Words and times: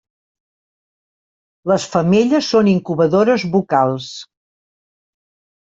Les 1.71 1.85
femelles 1.91 2.49
són 2.55 2.71
incubadores 2.73 3.47
bucals. 3.59 4.11